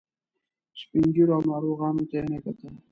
سپین 0.79 1.05
ږیرو 1.15 1.33
او 1.37 1.41
ناروغانو 1.49 2.03
ته 2.09 2.15
یې 2.17 2.23
نه 2.31 2.37
کتل. 2.45 2.73